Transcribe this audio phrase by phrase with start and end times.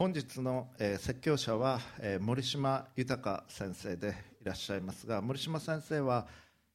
[0.00, 6.28] 本日の、えー、説教者は、えー、森島豊先生でいらっしゃいますが森島先生は、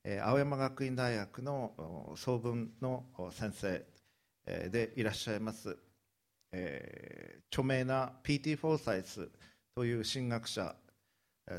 [0.04, 3.86] えー、青山学院大学の総文の先生、
[4.46, 5.78] えー、でいらっしゃいます、
[6.52, 8.58] えー、著名な P.T.
[8.58, 9.30] フォーサイス
[9.74, 10.76] という神学者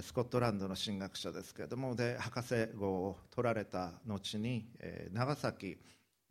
[0.03, 5.79] スコットランドの神学者ですけれどもで博士号を取られた後に、えー、長崎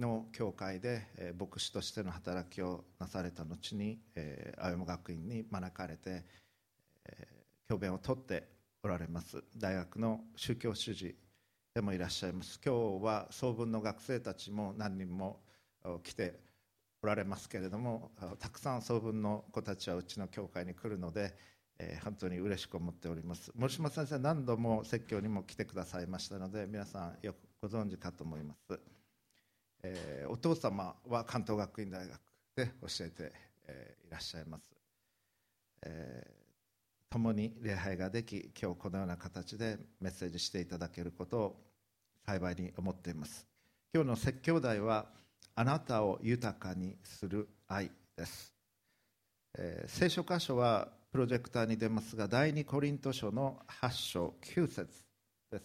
[0.04, 6.26] の教会で、え牧師としての働きをなされた後に、え青山学院に招かれて、
[7.06, 7.28] え
[7.70, 8.50] 教鞭を取って
[8.84, 9.42] おられます。
[9.56, 11.16] 大学の宗教主事
[11.74, 12.60] でもいらっしゃいます。
[12.64, 15.40] 今日は総文の学生たちも何人も
[16.04, 16.38] 来て
[17.02, 21.34] おられますけれどもたくさん総文の子たちはうちの教会に来るので、
[21.80, 23.52] え、本当に嬉しく思っております。
[23.56, 28.93] 森島先生何度も説教にも来てくださいましたので皆さんよくご存知かと思います。
[29.84, 32.20] えー、お父様は関東学院大学
[32.56, 33.32] で教えて、
[33.68, 34.72] えー、いらっしゃいます、
[35.84, 41.56] えー、共に礼拝ができ今日このような形でメッセージしていただけることを
[42.26, 43.46] 幸いに思っています。
[43.94, 45.06] 今日の説教題は
[45.56, 48.54] あなたを豊かにする愛です、
[49.56, 54.88] えー、聖書箇所はプロジェクターに出ますが第二コリント書の8章9節
[55.52, 55.64] です、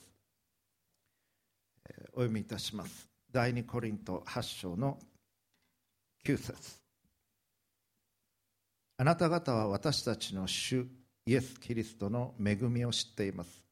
[2.12, 3.07] お読みいたします。
[3.30, 4.98] 第2コリント8章の
[6.24, 6.78] 9節。
[8.96, 10.86] あなた方は私たちの主
[11.26, 13.62] イエス・キリストの恵みを知っています。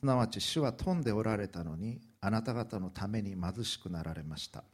[0.00, 4.64] すなわち主は富んでおられたのにあなた方のために貧しくなられました。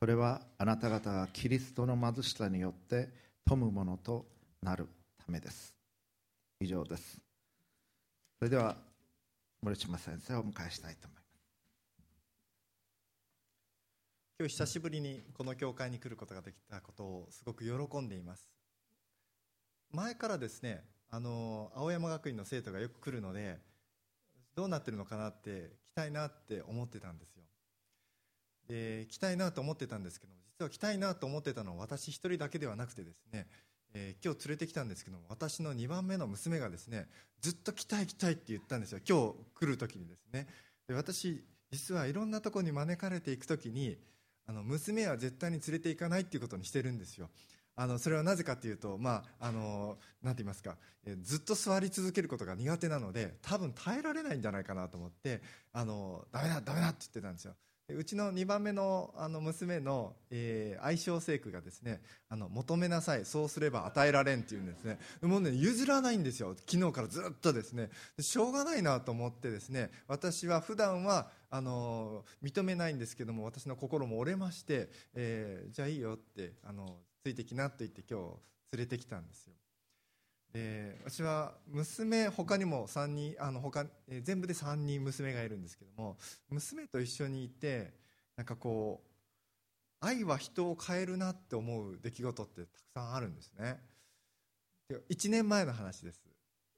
[0.00, 3.10] それはあなた方がキリストの貧しさによって
[3.44, 4.26] 富むものと
[4.62, 5.74] なるためです。
[6.60, 7.18] 以上です。
[8.38, 8.76] それでは
[9.62, 11.15] 森島先生をお迎えしたいと思います。
[14.38, 18.50] 今日久しぶりにこの教会に来ることができたことをすごく喜んでいます。
[19.92, 23.58] 前からですねあの青山学院の生徒がよく来るので
[24.54, 27.44] どうなってるのかなって来たいなって思ってたんですよ。
[28.68, 33.46] で来たいなと思ってたんですけど実は来たいなと思ってたのは私一人だけではなくてですね、
[33.94, 37.08] えー、今日連れてきたんですけど私の2番目の娘がですね
[37.40, 38.98] ずっと来たい来たいって言ったんですよ。
[39.08, 40.46] 今日来る時にですね。
[40.88, 43.96] で私実はいろんなところに招かれていく時に
[44.46, 47.28] あの娘は絶対に連れて行かないっていうことにしてるんですよ。
[47.78, 55.42] あのそれはなぜかというと、まあ、あのなんて言いますか、えずっと座り続けることが苦手なので多分耐えられないんじゃないかなと思って
[55.74, 57.54] あのダメだダメだって言ってたんですよ。
[57.88, 64.98] うちの2番目のあの娘の、えー、愛称聖句がですねあの求めなさいそうすれば与えられんっていうんですね。
[65.22, 66.56] もうね譲らないんですよ。
[66.66, 67.90] 昨日からずっとですね。
[68.18, 79.54] しょうがないなと思ってですね私は普段はあの認めないんですけども私の心も折れまして、えー、じゃあいいよってあのついてきなと言って今日連れてきたんですよ。
[80.56, 86.16] で私は娘他にも3人あの他、えー、全部で3人娘がいるんですけども
[86.48, 87.92] 娘と一緒にいて
[88.38, 93.80] なんかこう愛は人を変えるなって思う出来事ってたくさんあるんですね。
[95.10, 96.22] 1年前の話です。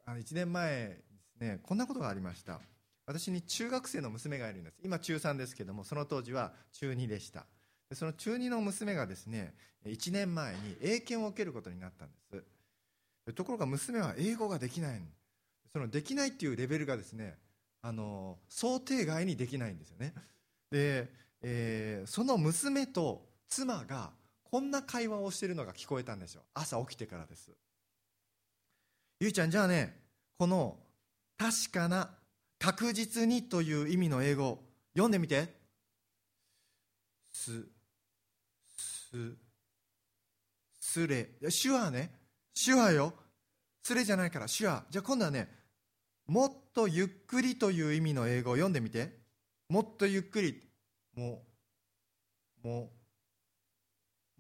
[0.05, 0.97] あの1年前で
[1.37, 2.61] すねこんなことがありました。
[3.07, 4.79] 私に中学生の娘がいるんです。
[4.83, 7.47] 今中3ですけどもその当時は中2でした。
[7.93, 9.55] その中2の娘がですね
[9.87, 12.58] 1年前に英検を受けることになったんです。
[13.33, 15.01] ところが娘は英語ができない。
[15.73, 17.37] そのできないっていうレベルがですね
[17.83, 20.15] あの想定外にできないんですよね。
[20.71, 21.09] で、
[21.43, 24.11] えー、その娘と妻が
[24.45, 26.43] こんな会話をしてるのが聞こえたんですよ。
[26.55, 27.51] 朝起きてからです。
[29.21, 30.01] ゆいちゃんじゃあね
[30.39, 30.77] この
[31.37, 32.11] 確かな
[32.59, 34.59] 確実にという意味の英語
[34.95, 35.57] 読んでみて。
[37.31, 37.69] す
[38.77, 39.37] す
[40.81, 41.29] すれ。
[41.51, 42.18] 手話ね。
[42.65, 43.13] 手話よ。
[43.83, 45.49] すれじゃないから手話じゃあ今度はね
[46.27, 49.17] もっとゆっくりという意味の英語を読んでみて。
[49.69, 50.63] もっとゆっくり。
[51.15, 51.43] も
[52.65, 52.91] うも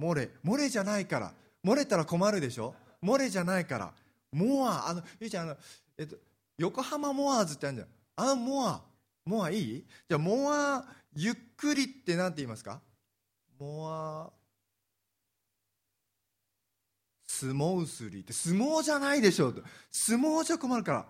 [0.01, 0.31] 漏れ。
[0.45, 1.33] 漏れじゃないから。
[1.65, 2.75] 漏れたら困るでしょ？
[3.03, 3.93] 漏れじゃないから。
[4.33, 4.89] モア。
[4.89, 5.57] あのゆうちゃんあの、
[5.97, 6.17] えっと、
[6.59, 7.89] 横浜モアーズってあるんじゃん。
[8.31, 8.83] あモア。
[9.25, 9.85] モアいい？
[10.09, 10.85] じゃあモア
[11.15, 12.81] ゆっくりって何て言いますか？
[13.59, 14.31] モア。
[17.41, 19.63] 相撲すりって相撲じゃないでしょと。
[19.93, 21.07] 相撲じゃ困るから。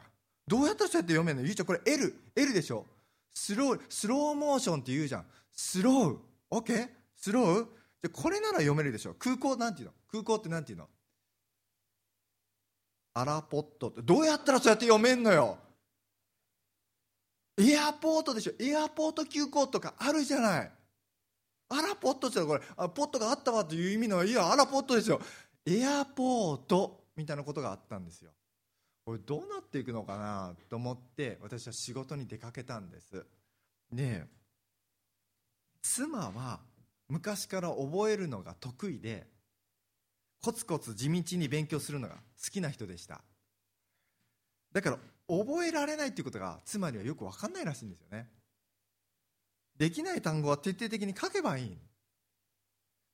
[0.47, 1.47] どうやったらそうやって読めるの？
[1.47, 2.85] ゆうちゃんこれ L L でしょ？
[3.33, 5.27] スロースローモーションって言うじゃん。
[5.53, 6.17] スロー。
[6.51, 7.65] オッケースロー？
[7.65, 9.15] じゃこれなら読めるでしょ？
[9.19, 9.93] 空港なんていうの？
[10.11, 10.89] 空港ってなんていうの？
[13.15, 14.03] アラポットって。
[14.03, 15.59] どうやったらそうやって読めんのよ？
[17.59, 18.53] エアポートでしょ？
[18.61, 20.71] エアポート急行とかあるじゃない。
[21.71, 25.21] アラポットってこれあポットがあったわという意味のいやアラポットですよ
[25.71, 28.31] エアポートみたいなことがあったんですよ。
[29.05, 33.27] これどうなっていくのかなと思って私は仕事に出かけたんです。
[33.93, 34.25] で
[35.83, 36.61] 妻は
[37.09, 39.27] 昔から覚えるのが得意で
[40.43, 43.21] コツコツ地道に勉強するのが好きな人でした。
[44.73, 44.99] だから
[45.29, 48.29] 覚えられないっていうことが妻にはよく分かんないらしいんですよね。
[49.77, 51.79] できない単語は徹底的に書けばいい。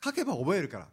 [0.05, 0.89] 書けば覚えるから。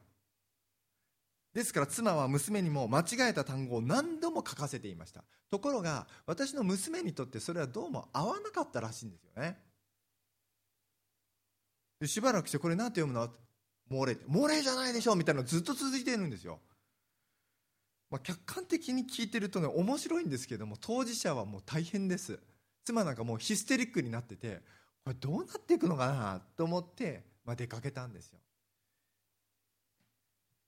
[1.54, 5.24] ですから妻は娘にも間違えた単語を何度も書かせていました。
[5.50, 9.58] ところが私の娘にとってそれはどうも合わなかったらしいんですよね。
[12.06, 13.30] しばらくしてこれ何て読むの？
[13.92, 16.62] 漏れ漏れじゃないでしょみたいなのずっと続いているんですよ、
[18.10, 22.40] まあ、客観的に聞いてるとね面白いんですけども当事者はもう大変です。
[22.86, 24.62] 妻なんかもうヒステリックになってて
[25.04, 28.40] これどうなっていくのかなと思って、まあ、出かけたんですよ。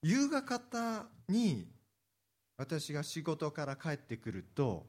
[0.03, 1.65] 夕方に
[2.57, 4.85] 私が仕事から帰ってくると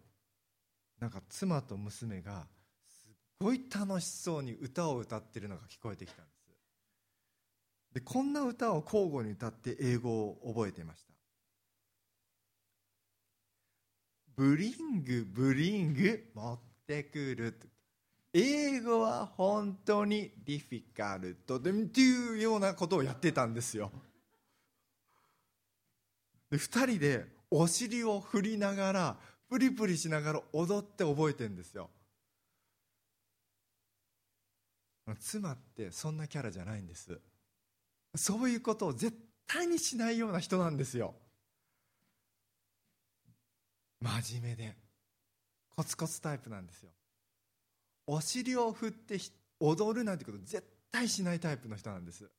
[1.00, 2.46] なんか妻と娘が
[2.88, 6.34] すっごい楽しそうに歌を歌ってるのが聞こえてきたんです。
[7.94, 11.14] でこんな歌を交互に歌って英語を覚えていました。
[14.36, 16.58] ブリングブリング持っ
[16.88, 17.60] てくる
[18.32, 23.92] 英語は本当にディフィカルトでっていうようなことをやってたんですよ。
[26.54, 29.16] で2人でお尻を振りながら
[29.48, 31.90] プリプリしながら踊って覚えてるんですよ。
[35.18, 37.20] 妻ってそんなキャラじゃないんです。
[38.14, 39.16] そういうことを絶
[39.48, 41.14] 対にしないような人なんですよ。
[44.00, 44.76] 真面目で
[45.74, 46.90] コツコツタイプなんですよ。
[48.06, 49.18] お尻を振って
[49.58, 52.30] 踊るなんてこと絶対しないタイプの人なんです。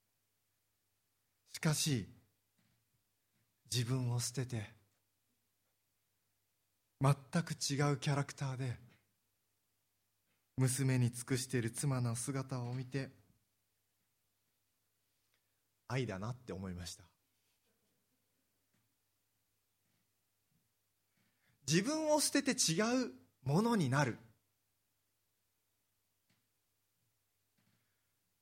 [1.51, 2.07] しかし
[3.75, 4.63] 自分を捨てて
[7.01, 7.13] 全
[7.43, 8.77] く違うキャラクターで
[10.55, 13.09] 娘に尽くしている妻の姿を見て
[15.89, 17.03] 愛だなって思いました。
[21.69, 23.11] 自分を捨てて違う
[23.43, 24.17] ものになる。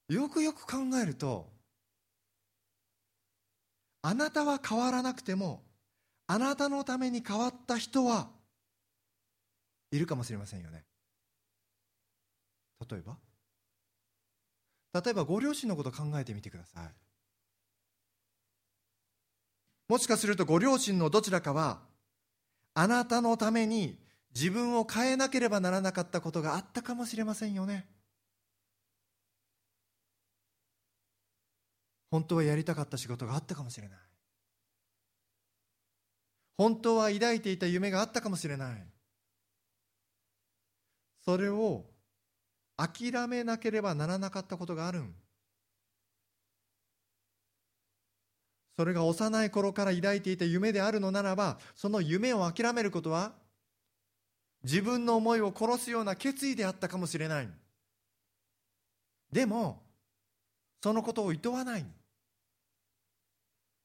[0.09, 1.52] よくよく考えると
[4.03, 5.63] あなたは変わらなくても
[6.27, 8.29] あなたのために変わった人は
[9.91, 10.83] いるかもしれませんよね。
[12.89, 13.17] 例えば？
[15.01, 16.83] 例えばご両親のこと考えてみてください。
[19.87, 21.79] もしかするとご両親のどちらかは
[22.73, 23.97] あなたのために
[24.35, 27.87] 自分を変えなければならなかったことがあったかもしれませんよね。
[32.13, 33.97] 本当はやりたかった仕事があったかもしれない。
[36.55, 38.83] 本当は抱いていた夢があったかもしれない。
[41.25, 41.85] それを
[42.77, 45.01] 諦めなければならなかったことがある。
[48.77, 53.31] それが幼い頃から抱いていた夢であるのならばその夢を諦めることは
[54.63, 57.49] 自分の思いを殺すような決意であったかもしれない。
[59.31, 59.81] でも
[60.83, 61.85] そのことを厭わない。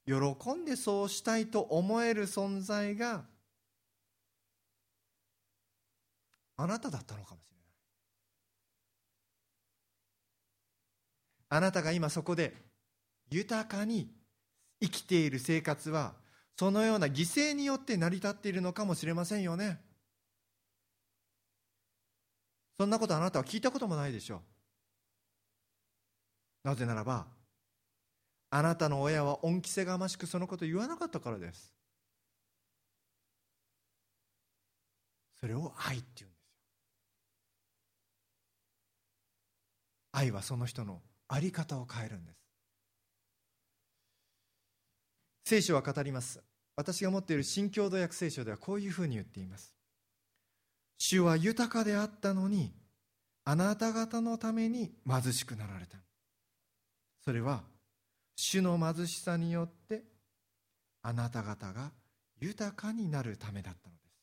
[0.09, 3.27] 喜んでそうしたいと思える存在が
[6.57, 7.69] あなただったのかもしれない。
[11.51, 12.55] あなたが今そこで
[13.31, 14.11] 豊かに
[14.81, 16.15] 生きている生活は
[16.57, 19.79] そのような犠牲によって成り立っているのかもしれませんよね。
[22.81, 24.41] そんなことあなたは聞いたこともないでしょう。
[26.69, 27.27] なぜならば
[28.51, 31.75] あなたの親は恩着せがましくそのことを言わなかったからです。
[35.41, 36.55] それを愛って言うんですよ。
[40.13, 42.39] 愛はその人の在り方を変えるんです。
[45.45, 46.41] 聖書は語ります。
[46.77, 49.75] 私が持っている新共同訳聖書ではこういうふうに言っています。
[50.97, 52.73] 主は豊かであったのに
[53.45, 55.99] あなた方のために貧しくなられた。
[57.25, 57.63] それは
[58.41, 60.05] 主の貧しさによって
[61.03, 61.91] あなた方が
[62.39, 64.15] 豊かになるためだったのです。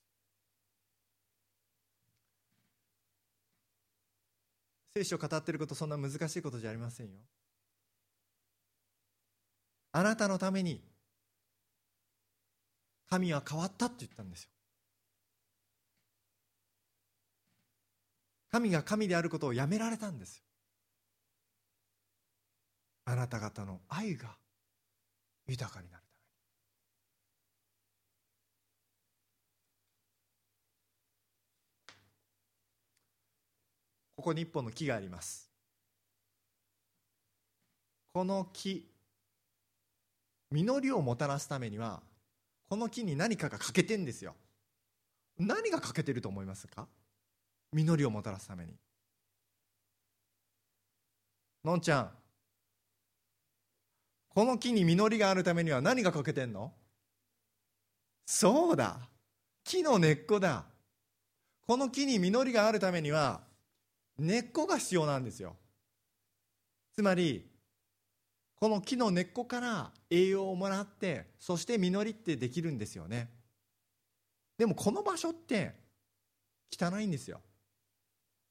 [4.95, 7.13] 聖書を語っていることそんな難しいことじゃありませんよ。
[9.91, 10.81] あなたのために
[13.09, 14.49] 神は変わったって言ったんですよ。
[18.49, 20.44] 神が神であることをやめられたんですよ。
[23.05, 24.35] あなた方の愛が
[25.47, 26.25] 豊かになるために。
[34.17, 35.49] ここに一本の木があります。
[38.13, 38.89] この木
[40.51, 42.01] 実りをもたらすためには
[42.69, 44.33] この木に何かが欠けてんですよ。
[45.37, 46.87] 何が欠けてると思いますか？
[47.71, 48.73] 実りをもたらすために。
[51.63, 52.09] のんちゃん。
[54.35, 56.73] この木に実りがあるためには何が欠けてんの？
[58.25, 58.99] そうだ。
[59.63, 60.65] 木の根っこだ。
[61.65, 63.39] この木に実りがあるためには
[64.19, 65.55] 根っこが必要なんですよ。
[66.93, 67.49] つまり
[68.57, 73.29] この木の根っこから栄養をもらってそして実りってできるんですよね。
[74.57, 75.75] でもこの場所って
[76.77, 77.39] 汚いんですよ。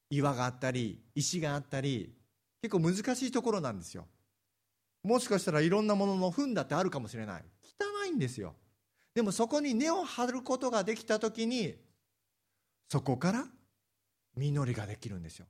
[0.09, 2.11] 岩があったり石があったり
[2.63, 4.07] 結構難しいところなんですよ。
[5.05, 7.43] もしかしたらいろんなものの糞だってあるかもしれない。
[7.79, 8.55] 汚いんですよ。
[9.13, 11.75] でもそこに根を張ることができた時に
[12.89, 13.45] そこから
[14.35, 15.45] 実りができるんですよ。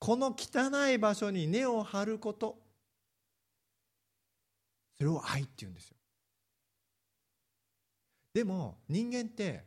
[0.00, 2.58] この汚い場所に根を張ること
[4.98, 5.96] それを愛って言うんですよ。
[8.34, 9.64] でも人間って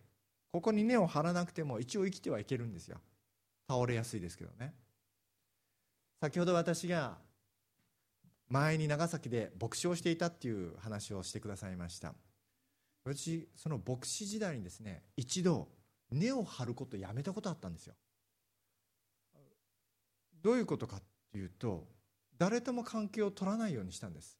[0.52, 3.00] ここに根を張らなくても一応生きてはいけるんですよ。
[3.70, 4.74] 倒れやすいですけどね。
[6.22, 7.18] 先ほど私が
[8.54, 12.14] 前に長崎で牧師をしていたっていう話をしてくださいました。
[13.04, 15.70] 私その牧師時代にですね一度
[16.12, 17.96] 根を張ることをやめたことあったんですよ。
[20.44, 21.88] どういうことかっていうと
[22.38, 24.38] 誰とも関係を取らないようにしたんです。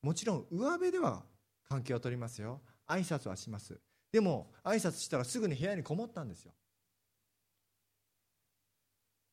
[0.00, 1.22] もちろん上辺では
[1.68, 2.62] 関係を取りますよ。
[2.88, 3.78] 挨拶はします。
[4.10, 6.54] でも挨拶したらすぐに部屋にこもったんですよ。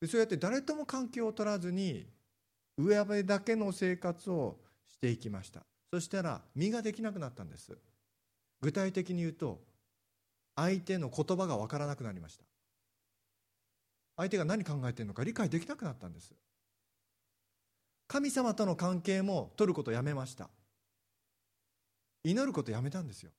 [0.02, 2.06] でそうやって誰とも関係を取らずに
[2.82, 4.58] 上辺だけの生活を
[4.88, 5.60] していきました。
[5.92, 7.76] そしたら身ができなくなったんです。
[8.60, 9.60] 具体的に言うと
[10.54, 12.44] 相手の言葉が分からなくなりました。
[14.16, 16.32] 相手が何考えてるのか理解できなくなったんです。
[18.06, 20.50] 神様との関係も取ることやめました。
[22.24, 23.30] 祈ることやめたんですよ。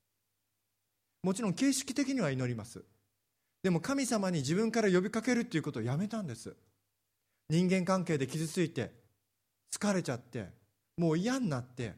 [1.23, 2.83] もちろん形式的には祈ります。
[3.61, 6.55] でも神様に自分から呼びかけるっていうことをやめたんです。
[7.49, 9.00] 人間関係で傷ついて
[9.71, 10.49] 疲れちゃって
[10.97, 11.93] もう嫌になって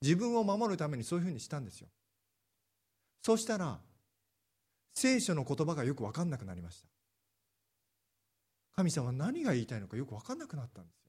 [0.00, 1.88] 自分を守るためにそういうふうにしたんですよ。
[3.22, 3.78] そうしたら
[4.94, 6.88] 聖書の言葉がよく分かんなくなりました。
[8.74, 11.08] 神様何が言いたいのかよく分かんなくなったんですよ。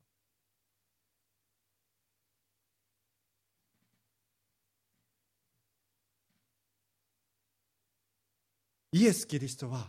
[8.91, 9.87] イエス・キリストは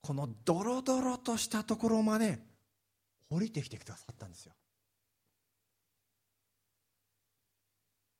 [0.00, 2.38] このドロドロとしたところまで
[3.34, 4.54] 降りてきてくださったんですよ。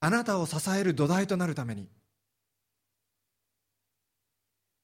[0.00, 1.88] あなたを支える土台となるために。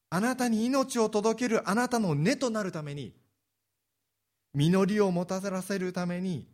[0.08, 3.14] あなたに命を届けるあなたの根となるために。
[4.54, 6.48] 実りをもたらせるために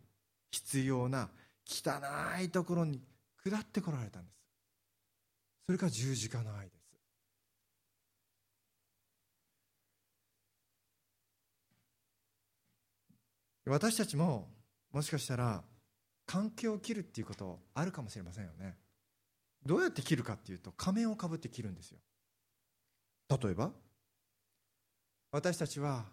[0.51, 1.29] 必要な
[1.65, 1.99] 汚
[2.43, 3.01] いところに
[3.43, 4.37] 下ってこられたんです。
[5.65, 6.76] それが十字架の愛です
[13.69, 14.49] 私たちも
[14.91, 15.63] もしかしたら
[16.25, 18.77] 関係を切るっていうことあるかもしれませんよね。
[19.65, 21.99] どうやって切るかっていうと仮面をかぶって切るんですよ。
[23.29, 23.71] 例えば
[25.31, 26.05] 私たちは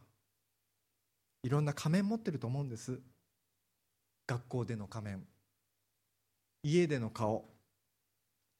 [1.42, 3.00] いろんな仮面持ってると思うんです。
[4.26, 5.26] 学校での仮面。
[6.62, 7.44] 家での顔。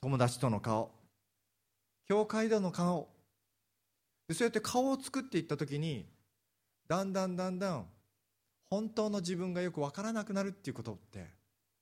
[0.03, 0.93] 友達との顔。
[2.07, 3.09] 教会での顔。
[4.31, 6.07] そうやって顔を作っていった時に
[6.89, 7.87] だんだんだんだん
[8.75, 11.31] 本当の自分がよく分からなくなるっていうことって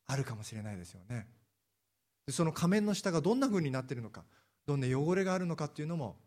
[0.06, 1.26] あるかもしれないですよね。
[2.28, 4.24] その仮面の下がどんな風になってるのか
[4.66, 6.18] どんな汚れがあるのかっていうのも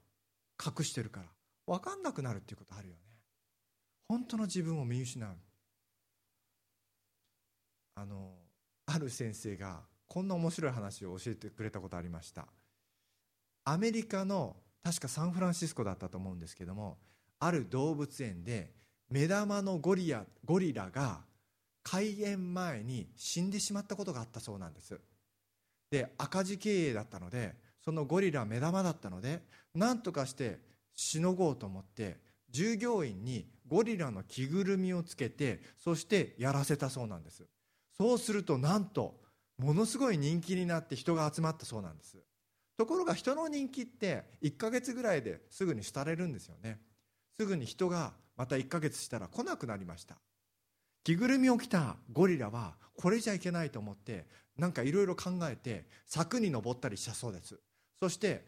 [0.59, 1.27] 隠してるから
[1.67, 2.99] 分かんなくなるっていうことあるよね。
[4.09, 5.29] 本当の自分を見失う。
[7.97, 8.33] あの
[8.87, 12.47] ある先生がこんな面白い話を教えてくれたことありました。
[13.65, 16.97] アメリカの確かサンフランシスコだったと思うんですけども
[17.39, 18.73] ある動物園で
[19.09, 21.21] 目玉のゴリラゴリラが
[21.83, 24.99] 開園前に死んでしまったことがあったそうなんです。
[25.91, 29.43] で赤字経営だったのでそのゴリラ目玉だったので
[29.75, 30.59] 何とかして
[30.95, 32.17] しのごうと思って
[32.49, 37.45] 従業員にゴリラの着ぐるみをつけてそしてやらせたそうなんです。
[37.97, 39.15] そうするとなんと
[39.57, 42.17] ものすごい人気になって人が集まったそうなんです。
[42.77, 46.79] ところが人の人気って1ヶ月ぐらいですぐに廃れるんですよね。
[47.39, 50.15] すぐに人がまた1ヶ月したら来なくなりました。
[51.03, 54.25] 着ぐるみを着たゴリラはこれじゃいけないと思って
[54.57, 57.59] なんかいろいろ考えて柵に登ったりしたそうです。
[57.99, 58.45] そして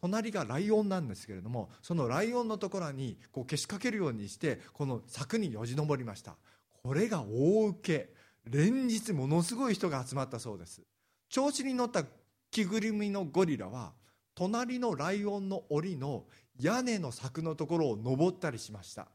[0.00, 6.36] 隣がライオンなんですけれどもそのライオンのところにこうけしかけるようにしてこの柵によじ登りました。
[6.82, 8.16] これが大受け。
[8.48, 10.82] 連日ものすごい人が集まったそうです。
[11.28, 12.04] 調子に乗った
[12.52, 13.92] 着ぐるみのゴリラは
[14.36, 16.24] 隣のライオンの檻の
[16.60, 19.08] 屋根の柵のところを登ったりしました。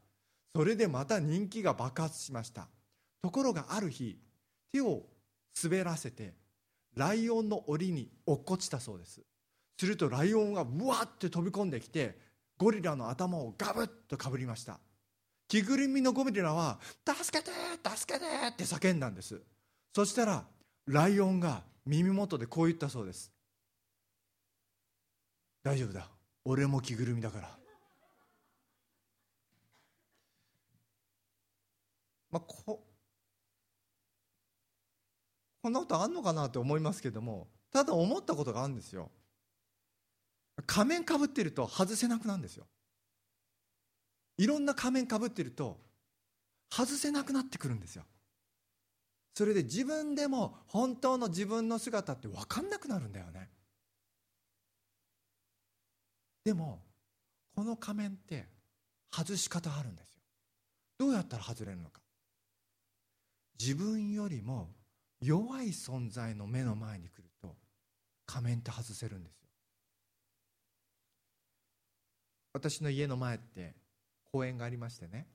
[0.56, 2.68] それでまた人気が爆発しました。
[3.22, 4.20] ところがある日
[4.74, 5.04] 手を
[5.62, 6.34] 滑らせて
[6.96, 9.22] ライオンの檻に落っこちたそうです。
[9.80, 12.18] するとライオンがうわって飛び込んできて
[12.58, 14.80] ゴリラの頭をガブッとかぶりました。
[15.48, 17.52] 着ぐるみのゴリラは「助けて
[17.98, 19.42] 助けて!」って叫んだんです。
[19.96, 20.46] そしたら
[20.86, 23.32] ライオンが耳元でこう言ったそうです。
[25.64, 26.10] 大丈夫だ。
[26.46, 27.58] 俺も着ぐるみだから。
[32.32, 32.84] まあこ
[35.62, 39.12] こんなことあんのかなって思いますけどもただ思ったことがあるんですよ。
[40.66, 42.66] 仮面かぶってると外せなくなるんですよ。
[44.38, 45.80] いろんな仮面かぶってると
[46.70, 48.04] 外せなくなってくるんですよ。
[49.34, 53.50] それで自分でも本当の自分の姿って分かんなくなるんだよね。
[56.44, 56.82] でも
[57.56, 58.48] この仮面って
[59.12, 60.22] 外し方あるんですよ。
[60.98, 62.02] どうやったら外れるのか。
[63.60, 64.70] 自分よりも
[65.22, 67.56] 弱い存在の目の前に来ると
[68.26, 69.48] 仮面って外せるんですよ。
[72.54, 73.76] 私の家の前って
[74.32, 75.28] 公園がありましてね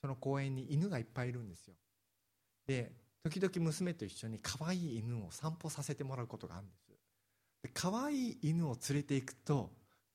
[0.00, 1.74] その公園に犬がいっぱいいるんですよ。
[2.66, 2.92] で
[3.24, 6.82] 時々娘と一緒に可愛い犬を散歩させてもらうことがあるんです。
[7.62, 9.70] で可愛い犬を連れていくと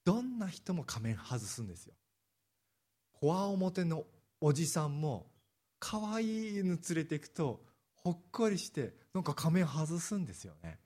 [0.07, 1.93] どんな人も仮面外すんですよ。
[3.11, 4.05] こわ表の
[4.39, 5.27] おじさんも
[5.79, 7.59] 可愛い犬連れていくと
[7.93, 10.79] ほっこりしてなんか仮面外すんですよね。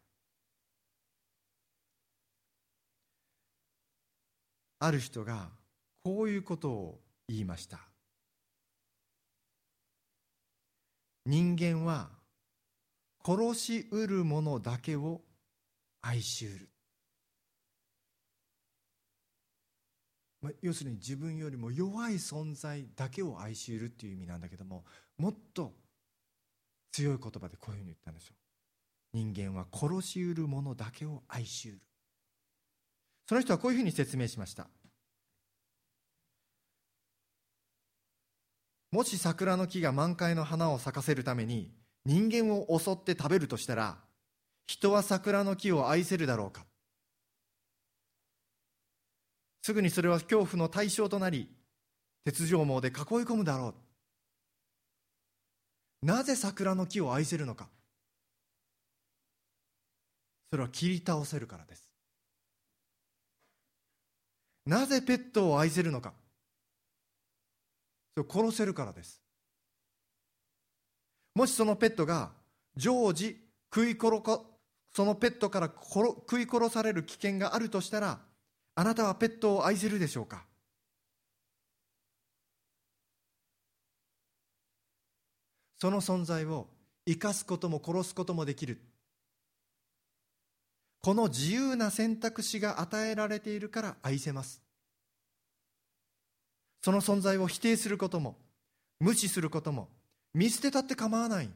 [4.79, 5.49] ある人が
[6.03, 7.77] こういうことを言いました。
[11.27, 12.09] 人間は
[13.23, 15.21] 殺しうるものだけを
[16.01, 16.70] 愛しうる、
[20.41, 24.85] まあ、要するに自分よりも弱い存在だけを愛しうるっていう意味なんだけども
[25.17, 25.73] もっと
[26.91, 28.35] 強い言葉でこういうふうに言ったんですよ。
[29.13, 31.79] 人間は殺しうるものだけを愛しうる。
[33.27, 34.67] その人はこういうふうに説明しました。
[38.91, 41.71] もし桜の木が満開の花を咲かせるために
[42.05, 43.97] 人間を襲って食べるとしたら
[44.67, 46.65] 人は桜の木を愛せるだろうか。
[49.61, 51.47] すぐにそれは恐怖の対象となり
[52.25, 52.93] 鉄条網で囲い
[53.23, 53.73] 込むだろ
[56.03, 56.05] う。
[56.05, 57.69] なぜ桜の木を愛せるのか。
[60.49, 61.89] それは切り倒せるからです。
[64.65, 66.13] なぜペットを愛せるのか。
[68.15, 69.21] それを殺せるからです。
[71.35, 72.31] もしそのペットが
[72.75, 73.37] 常時
[73.73, 74.41] 食い殺か
[74.93, 78.19] そのペットから食い殺される危険があるとしたら
[78.75, 80.45] あなたはペットを愛せるでしょうか？
[85.79, 86.67] その存在を
[87.07, 88.79] 生かすことも殺すこともできる。
[91.01, 94.61] この自由な選択肢が与えられているから愛せます。
[96.83, 98.37] その存在を否定することも
[98.99, 99.89] 無視することも
[100.35, 101.49] 見捨てたって構わない。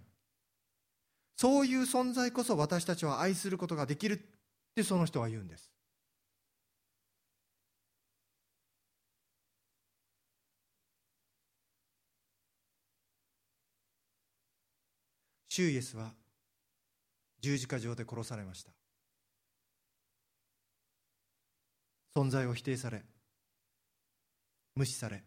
[1.38, 4.18] そういう存在こそ私たちは愛することができるっ
[4.74, 5.72] てその人は言うんです。
[15.56, 16.12] シュイエスは
[17.40, 18.74] 十字架上で殺されました。
[22.14, 23.06] 存在を否定され
[24.76, 25.24] 無視され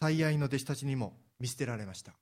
[0.00, 2.14] 最愛の弟子たちにも見捨てられました。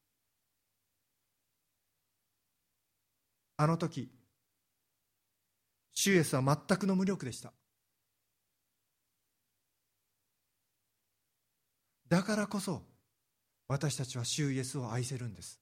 [3.59, 4.11] あの時
[5.94, 7.53] シュイエスは全くの無力でした。
[12.09, 12.83] だからこそ
[13.68, 15.61] 私たちはシュイエスを愛せるんです。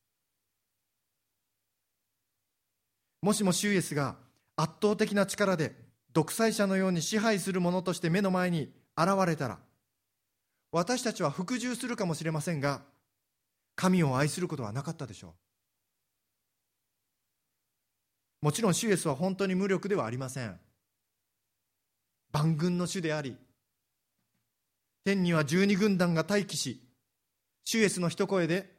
[3.23, 4.17] もしもシュイエスが
[4.57, 5.75] 圧倒的な力で
[6.13, 9.59] 独裁者のように支配する者として目の前に現れたら
[10.73, 12.83] 私たちは服従するかもしれませんが
[13.77, 15.33] 神を愛することはなかったでしょう。
[18.41, 20.59] もちろんシュエスは本当に無力ではありません。
[22.33, 23.37] 万軍の主であり
[25.05, 26.83] 天には十二軍団が待機し
[27.65, 28.71] シュエスの一声で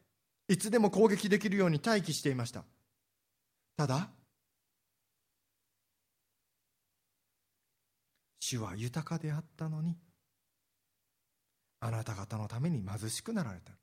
[0.47, 2.63] いつでも攻撃できるように待機していました。
[3.77, 4.09] ただ
[8.49, 9.95] 主は豊かであったのに
[11.81, 13.73] あなた方のために貧しくなられた。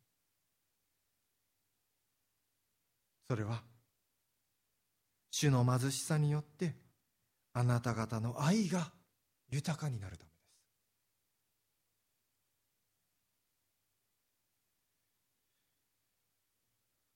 [3.30, 3.62] それは
[5.30, 6.74] 主の貧しさによって
[7.52, 8.90] あなた方の愛が
[9.50, 10.42] 豊かになるためです。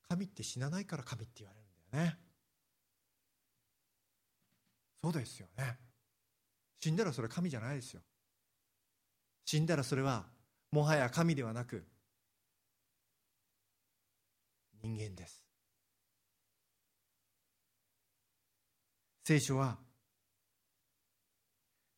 [0.09, 2.19] 神って死なないから神って言われるんだよね。
[5.03, 5.90] そうですよね。
[6.81, 8.01] 死んだらそれ神じゃないですよ。
[9.45, 10.25] 死んだらそれは
[10.73, 11.85] もはや神ではなく
[14.83, 15.45] 人間です。
[19.25, 19.77] 聖書は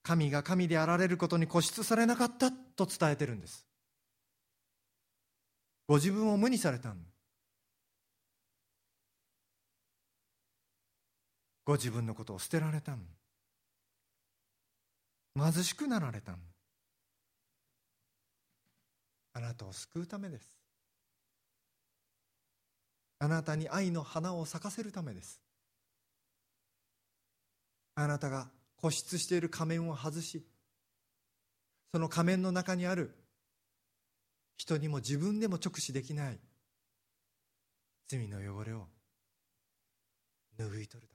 [0.02, 3.64] 神が神であられることに固執されなかったと伝えてるんです。
[5.86, 6.90] ご自分を無にされた
[11.64, 13.06] ご自分のことを捨てられたん
[15.36, 16.32] 貧しくなられた
[19.34, 20.46] あなたを救うためです。
[23.18, 25.40] あなたに愛の花を咲かせるためです。
[27.94, 28.48] あなたが
[28.80, 30.44] 固執している仮面を外し
[31.92, 33.14] その仮面の中にある
[34.56, 36.38] 人にも自分でも直視できない
[38.08, 38.86] 罪の汚れを
[40.58, 41.12] 拭い取るためです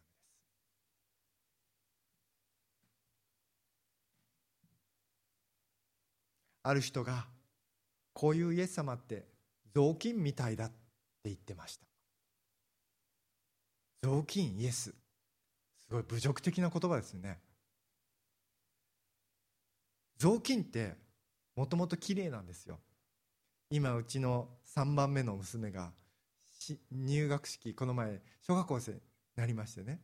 [6.68, 7.26] ある人が
[8.12, 9.26] こういうイエス様って
[9.74, 10.76] 雑巾みたいだって
[11.26, 11.86] 言ってました。
[14.04, 14.90] 雑巾イエス。
[14.92, 14.96] す
[15.90, 17.40] ごい侮辱的な言葉ですよね。
[20.18, 20.96] 雑巾って
[21.56, 22.80] もともと綺麗なんですよ。
[23.70, 25.94] 今うちの3番目の娘が
[26.92, 29.00] 入学式この前小学校生に
[29.38, 30.02] なりましてね。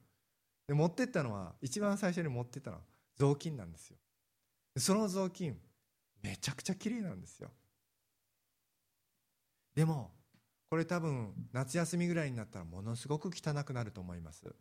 [0.67, 2.83] で持ってったのは一番最初に持ってったのは
[3.17, 3.97] 雑巾なんですよ。
[4.77, 5.57] その雑巾
[6.23, 7.51] めちゃくちゃ綺麗なんですよ。
[9.75, 10.11] でも
[10.69, 14.55] これ多分夏休みぐらいになったらものすごく汚くなると思います。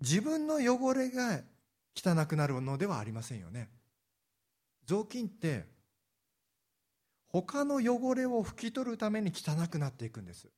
[0.00, 1.42] 自分の汚れが
[1.94, 3.68] 汚くなるのではありませんよね。
[4.86, 5.66] 雑巾って
[7.28, 10.48] 他の汚れを拭き取るために汚くなっていくんです。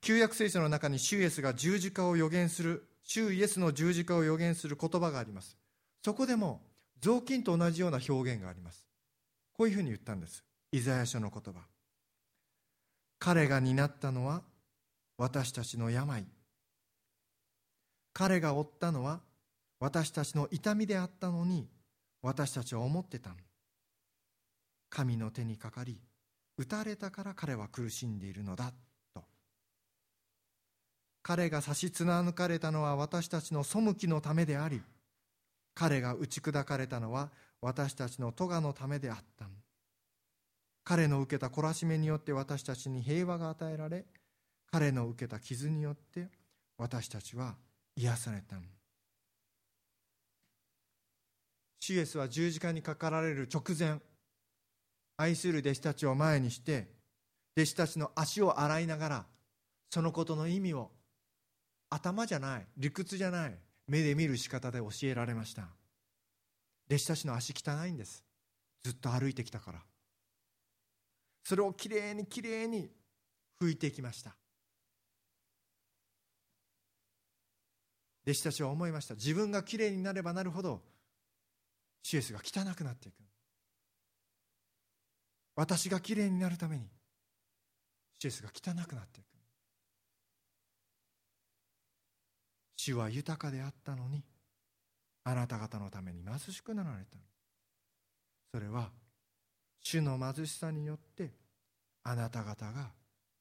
[0.00, 5.56] 旧約聖書の中に主イエスが十字架を予言する主イエスの十字架を予言する言葉があります。
[6.04, 6.60] そこでも
[7.00, 8.86] 雑巾と同じような表現があります。
[9.54, 10.44] こういうふうに言ったんです。
[10.72, 11.62] イザヤ書の言葉。
[13.18, 14.42] 彼が担ったのは
[15.16, 16.26] 私たちの病。
[18.12, 19.20] 彼が負ったのは
[19.80, 21.66] 私たちの痛みであったのに
[22.20, 23.30] 私たちは思ってた
[24.90, 25.98] 神の手にかかり
[26.58, 28.74] 打たれたから彼は苦しんでいるのだ。
[31.28, 34.80] 彼が差し貫かれたのは私たちの背きのためであり
[35.74, 37.28] 彼が打ち砕かれたのは
[37.60, 39.44] 私たちの咎のためであった。
[40.84, 44.06] 彼の受けた懲らしめによって私たちに平和が与えられ
[44.72, 46.28] 彼の受けた傷によって
[46.78, 47.56] 私たちは
[47.94, 48.56] 癒された。
[51.80, 54.00] シュエスは十字架にかかられる直前
[55.18, 56.88] 愛する弟子たちを前にして
[57.54, 59.26] 弟子たちの足を洗いながら
[59.90, 60.90] そのことの意味を
[61.90, 65.68] 頭じゃない理屈じゃない目で見る仕方で教えられました。
[66.88, 68.24] 弟子たちの足汚いんです。
[68.82, 69.82] ずっと歩いてきたから。
[71.44, 72.90] それをきれいにきれいに
[73.60, 74.34] 拭いていきました。
[78.24, 79.14] 弟子たちは思いました。
[79.14, 80.82] 自分がきれいになればなるほど
[82.02, 83.14] シエスが汚くなっていく。
[85.56, 86.84] 私がきれいになるために
[88.18, 89.37] シエスが汚くなっていく。
[92.88, 94.24] 主は豊かであったのに
[95.24, 97.18] あなた方のために貧しくなられた。
[98.50, 98.90] それは
[99.80, 101.34] 主の貧しさによって
[102.02, 102.92] あなた方が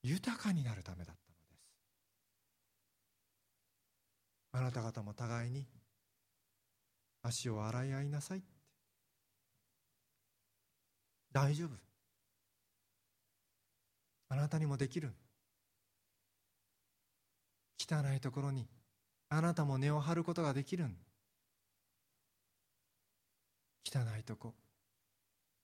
[0.04, 1.62] 豊かになるためだったのです。
[4.52, 5.66] あなた方も互いに
[7.24, 8.44] 足を洗い合いなさい
[11.32, 11.70] 大丈夫。
[14.28, 15.14] あなたにもできる。
[17.80, 18.68] 汚いところに
[19.30, 20.96] あなたも根を張ることができるん
[23.86, 24.54] 汚いとこ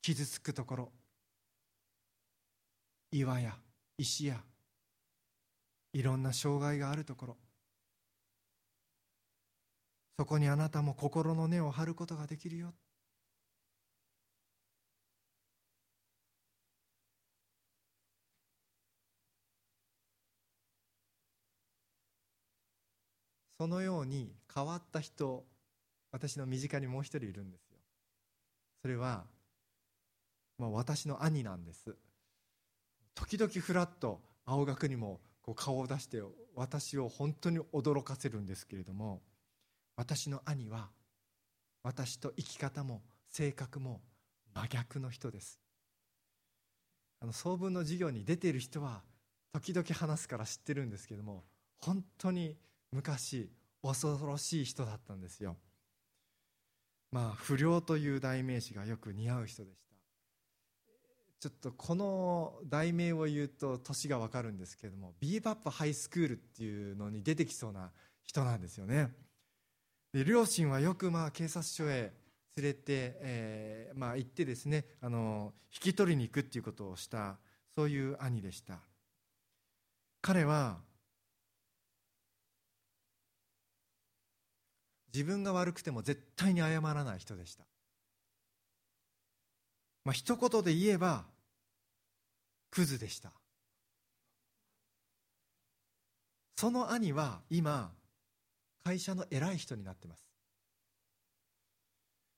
[0.01, 0.91] 傷つくところ
[3.11, 3.55] 岩や
[3.97, 4.43] 石や
[5.93, 7.37] いろんな障害があるところ。
[10.17, 12.73] そこにあなたも心の根を張ることができるよ。
[23.57, 25.45] そのように変わった人
[26.11, 27.77] 私の身近にもう一人いるんですよ。
[28.81, 29.25] それは、
[30.57, 31.95] まあ、私の兄なんです。
[33.15, 36.21] 時々ふらっと青学にもこう顔を出して
[36.55, 39.21] 私を本当に驚かせるんですけれども
[39.95, 40.89] 私の兄は
[41.83, 44.01] 私と生き方も性格も
[44.53, 45.59] 真逆の人です。
[47.21, 49.01] あの総文の授業に出ている人は
[49.53, 51.43] 時々話すから知ってるんですけども
[51.79, 52.57] 本当に
[52.93, 53.51] 昔
[53.81, 55.57] 恐ろしい人だったんですよ。
[57.11, 59.93] まあ不良という代名詞がよく似合う人でした。
[61.39, 67.91] ちょっとこの題名を言うと年が分かるんですけどもビーバップハイスクールっていうのに出てきそうな
[68.23, 69.11] 人なんですよね。
[70.13, 72.13] で両親はよくまあ警察署へ
[72.55, 77.37] 連れて、えーまあ、行ってですねあの引き取りに行くっていうことをした
[77.75, 78.79] そういう兄でした。
[80.21, 80.77] 彼は
[85.13, 87.63] 自分が悪くても絶対に謝らない人でした、
[90.05, 91.25] まあ一言で言えば
[92.71, 93.31] クズでした。
[96.55, 97.91] その兄は今
[98.83, 100.25] 会社の偉い人になってます。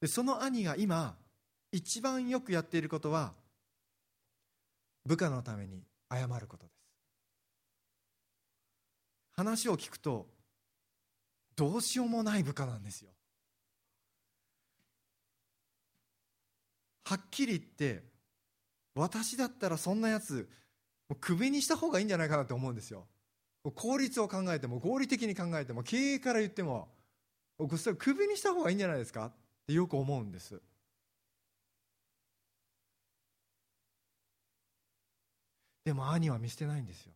[0.02, 1.16] でその兄が今
[1.72, 3.34] 一番よくやっていることは
[5.06, 6.76] 部下のために謝ることです。
[9.34, 10.28] 話を聞くと
[11.56, 13.10] どうしようもない部下なんですよ。
[17.06, 18.04] はっきり言って
[18.96, 20.50] 私だったらそんなやつ
[21.08, 23.06] もうクビにした方がいいんじゃないかなと思うんですよ。
[23.76, 26.88] 効率を考えても合理的に考えても経営から言っても
[27.78, 29.32] それクビにした方がいいんじゃないですかっ
[29.68, 30.62] てよく思うんです。
[35.84, 37.14] でも兄は見捨てないんですよ。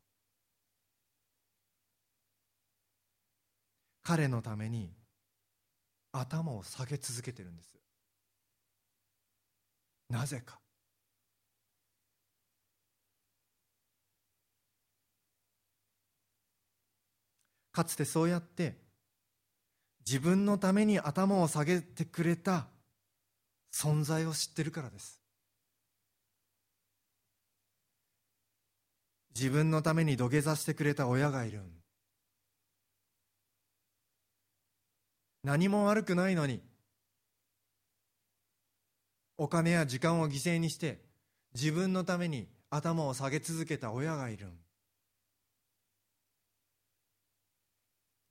[4.03, 4.91] 彼のために
[6.12, 7.77] 頭を下げ続けてるんです。
[10.09, 10.59] なぜか。
[17.71, 18.75] かつてそうやって
[20.05, 22.67] 自分のために頭を下げてくれた
[23.71, 25.21] 存在を知ってるからです。
[29.35, 31.79] 自分のために土下座してくれた親がいるん
[35.43, 36.62] 何も悪くないのに。
[39.38, 40.99] お金や時間を犠牲にして
[41.54, 44.47] 自分のために頭を下げ続けた親がいる。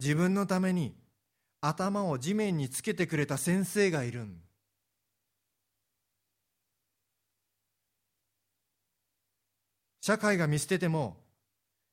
[0.01, 0.94] 自分のために
[1.61, 4.27] 頭を地面につけてくれた先生がいる。
[10.01, 11.16] 社会が見捨てても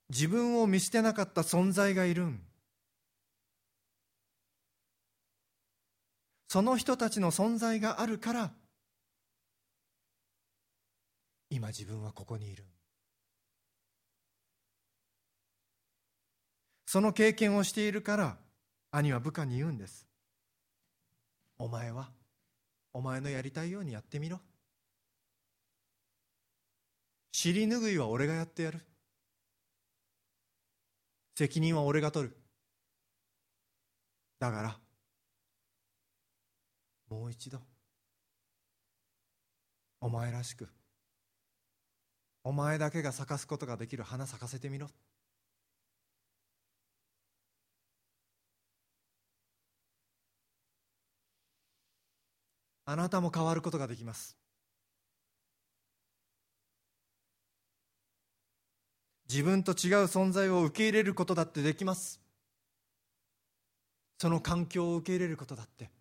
[0.09, 2.25] 自分を見捨てなかった存在がいる。
[2.25, 2.41] ん
[6.55, 8.49] その人たちの存在があるから
[11.49, 12.63] 今自分はここにいる。
[16.85, 18.37] その経験をしているから
[18.89, 20.07] 兄は部下に言うんです。
[21.57, 22.07] お前は
[22.93, 24.39] お前のやりたいようにやってみろ。
[27.33, 28.79] 尻拭いは俺がやってやる。
[31.37, 32.37] 責任は俺が取る。
[34.39, 34.84] だから
[37.15, 37.59] もう一度。
[40.01, 40.67] お前らしく。
[42.43, 44.89] お前だけが咲かすことができる花咲かせてみろ。
[52.83, 54.37] あなたも変わることができます。
[59.29, 62.19] 自分と違う存在を受け入れることだってできます。
[64.19, 65.94] その環境を受け入れることだって。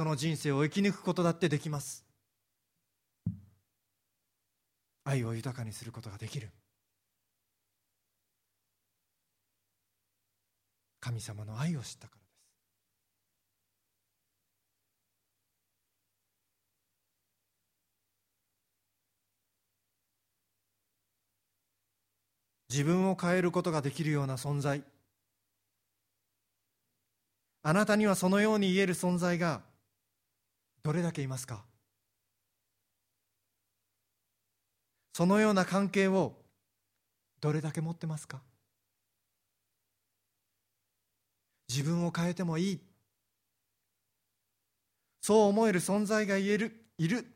[0.00, 2.06] その人生を生き抜くことだってできます。
[5.04, 6.48] 愛を豊かにすることができる。
[11.00, 12.24] 神様の愛を知ったからで
[22.70, 22.78] す。
[22.78, 24.82] 自分を変えることができるような存在。
[27.62, 29.68] あなたにはそのように言える存在が
[30.82, 31.64] どれだけいますか？
[35.12, 36.36] そのような関係を
[37.40, 38.40] どれだけ持ってますか？
[41.68, 42.80] 自分を変えてもいい。
[45.20, 47.26] そう思える存在が言えるいる。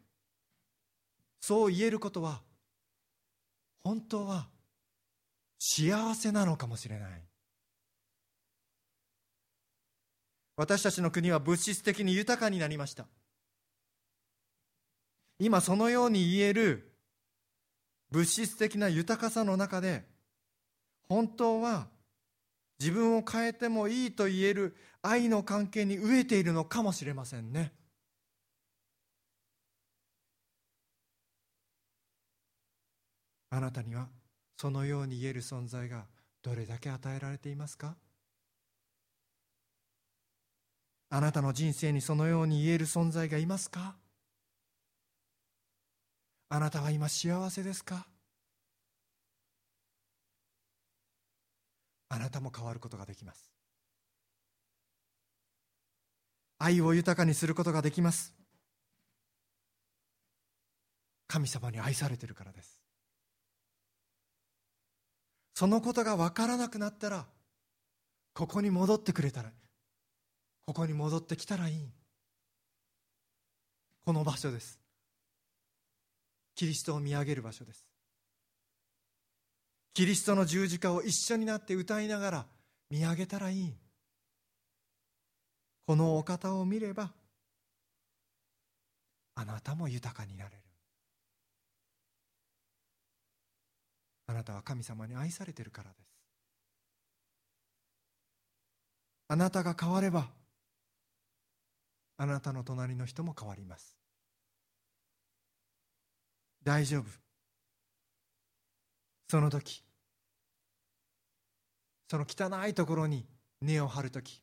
[1.40, 2.40] そう言えることは
[3.82, 4.48] 本当は
[5.58, 7.22] 幸せなのかもしれない。
[10.56, 13.06] 私たちの国は物質的に豊かになりました。
[15.38, 16.92] 今そのように言える
[18.10, 20.04] 物質的な豊かさの中で
[21.08, 21.88] 本当は
[22.78, 27.72] 自分を変えてもいいと言える愛の関係に飢えているのかもしれませんね。
[33.50, 34.08] あなたには
[34.56, 36.06] そのように言える存在が
[36.42, 37.96] どれだけ与えられていますか？
[41.10, 43.94] あなたの人生にそのように言える存在がいますか？
[46.48, 48.06] あなたは今幸せですか？
[52.08, 53.50] あなたも変わることができます。
[56.58, 58.32] 愛を豊かにすることができます。
[61.26, 62.80] 神様に愛されてるからです。
[65.54, 67.26] そのことが分からなくなったら
[68.32, 69.50] ここに戻ってくれたら
[70.66, 71.90] ここに戻ってきたらいい。
[74.04, 74.83] この場所です。
[76.54, 77.84] キリストを見上げる場所です。
[79.92, 82.46] キリストの十字架を一緒になって歌いながら
[82.90, 83.74] 見上げたらいい。
[85.86, 87.12] このお方を見れば
[89.34, 90.56] あなたも豊かになれる。
[94.26, 96.14] あなたは神様に愛されてるからです。
[99.28, 100.28] あなたが変われば
[102.16, 104.03] あなたの隣の人も変わります。
[106.64, 107.04] 大丈夫。
[109.28, 109.84] その時。
[112.08, 113.26] その汚いところに
[113.60, 114.40] 根を張る時。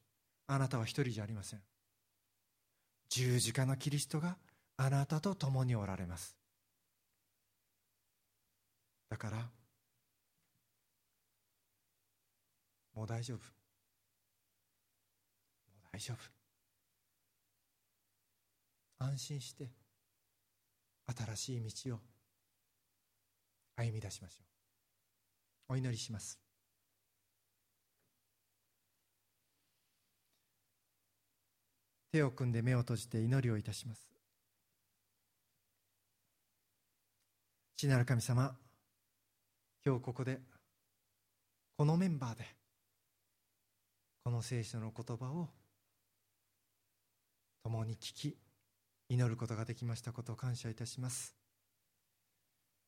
[0.48, 1.62] あなたは一人じゃありません。
[3.10, 4.38] 十字架のキリストが
[4.78, 6.36] あなたと共におられます。
[9.10, 9.50] だから
[12.94, 13.38] もう大丈夫。
[13.38, 13.44] も
[15.80, 16.18] う大丈夫。
[19.00, 19.81] 安心して。
[21.12, 22.00] 新しい道を
[23.76, 24.44] 歩み出しましょ
[25.70, 25.74] う。
[25.74, 26.40] お祈りします。
[32.12, 34.12] 手を組んで目を閉じて祈りをいたします。
[37.78, 38.56] 父なる神様
[39.84, 40.40] 今日ここで
[41.78, 42.46] このメンバーで
[44.24, 45.50] この聖書の言葉を
[47.64, 48.38] 共に聞き
[49.12, 51.36] 祈ることができましたことを感謝いたします。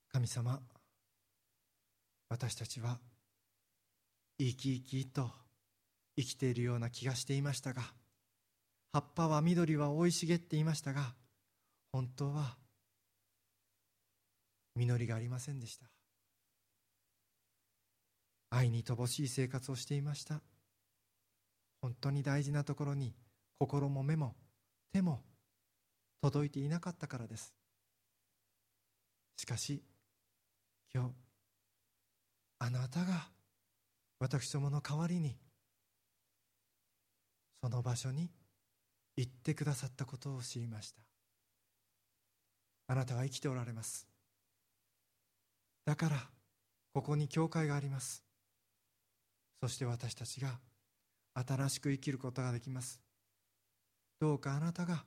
[0.08, 0.62] 神様
[2.30, 2.98] 私たちは
[4.40, 5.30] 生き生きと
[6.16, 7.82] 生きているような気がしていましたが
[8.94, 11.14] 葉っぱは緑は生い茂っていましたが
[11.92, 12.56] 本当は
[14.78, 15.88] 実りがありませんでした。
[18.50, 20.40] 愛に乏しい生活をしていました。
[21.82, 23.14] 本当に大事なところに
[23.60, 24.36] 心も目も
[24.94, 25.22] 手も
[26.24, 27.54] 届いていなかったからです。
[29.36, 29.84] しかし
[30.96, 31.12] 今日
[32.60, 33.28] あなたが
[34.20, 35.36] 私どもの代わりに
[37.62, 38.32] その場所に
[39.18, 41.02] 行ってくださったことを知りました。
[42.88, 44.08] あなたは生きておられます。
[45.84, 46.30] だから
[46.94, 48.24] ここに教会があります。
[49.60, 50.58] そして私たちが
[51.34, 53.02] 新しく生きることができます。
[54.22, 55.04] どうかあなたが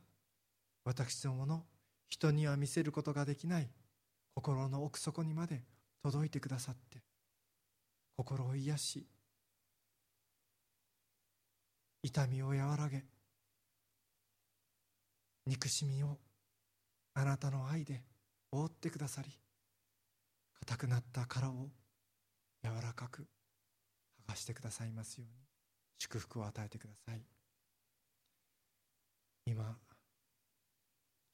[0.87, 1.65] 私どもの
[2.09, 3.69] 人には見せることができない。
[4.37, 5.65] 心の奥底にまで
[6.03, 7.03] 届いてくださって。
[8.17, 9.07] 心を癒し。
[12.05, 13.05] 痛みを和らげ。
[15.45, 16.19] 憎しみを
[17.15, 18.05] あなたの愛で
[18.53, 19.31] 覆ってくださり
[20.61, 21.69] 硬くなった殻を
[22.65, 23.27] 柔らかく
[24.27, 25.47] 剥がしてくださいますように。
[25.99, 27.23] 祝福を与えてください。
[29.47, 29.77] 今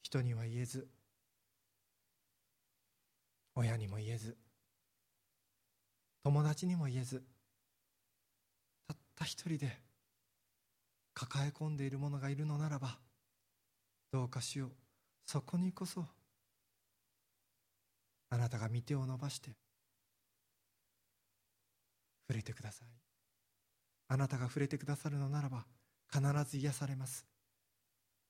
[0.03, 0.87] 人には言えず
[3.55, 4.37] 親にも言えず
[6.23, 7.23] 友達にも言えず
[8.87, 9.79] たった一人で
[11.13, 12.97] 抱え込んでいる者がいるのならば
[14.11, 14.71] どうかしよう。
[15.25, 16.05] そこにこそ
[18.29, 19.51] あなたが御手を伸ばして
[22.27, 22.87] 触れてください。
[24.09, 25.65] あなたが触れてくださるのならば
[26.11, 27.25] 必ず癒されます。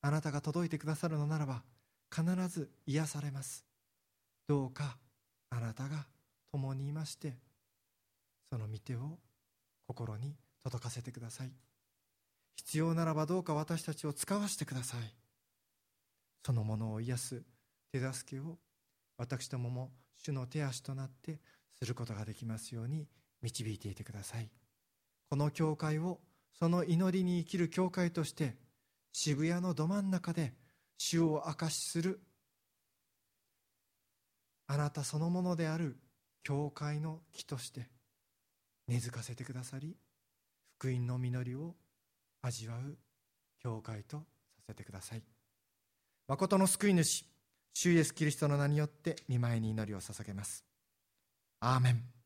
[0.06, 1.64] あなたが届いてくださるのならば
[2.14, 3.66] 必ず癒されます。
[4.47, 4.97] どうか
[5.49, 6.06] あなたが
[6.51, 7.38] 共にいまして
[8.51, 9.18] その御手を
[9.88, 11.51] 心に届かせてください。
[12.58, 14.99] 必要ならばどうか私たちを使わせてください。
[16.45, 17.43] そのものを癒す
[17.93, 18.58] 手助けを
[19.18, 21.39] 私どもも主の手足となって
[21.80, 23.08] することができますように
[23.41, 24.49] 導いていてください。
[25.30, 26.20] この教会を
[26.60, 28.58] その祈りに生きる教会として
[29.14, 30.53] 渋谷のど真ん中で
[30.97, 32.20] 主を証しする
[34.68, 35.97] あなたそのものである
[36.43, 37.88] 教会の木として
[38.88, 39.95] 根付かせてくださり
[40.78, 41.76] 福音の実りを
[42.41, 42.97] 味わう
[43.61, 44.24] 教会とさ
[44.68, 45.24] せてください。
[46.28, 47.26] 誠の救い主
[47.74, 50.66] 主イエスキリストの名によって見舞いに祈りを捧げます。
[51.59, 52.22] アーメン。